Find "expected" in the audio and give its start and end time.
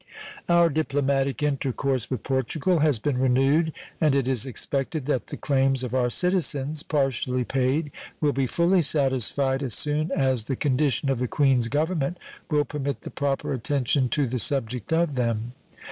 4.47-5.05